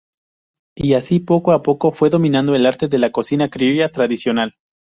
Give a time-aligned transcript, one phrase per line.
[0.75, 4.55] Y así, poco a poco, fue dominando el arte de la cocina criolla tradicional.